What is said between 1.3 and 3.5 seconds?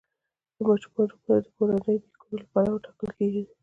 د مورني نیکونو له پلوه ټاکل کیدل.